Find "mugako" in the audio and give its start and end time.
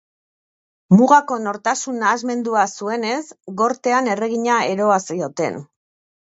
1.01-1.35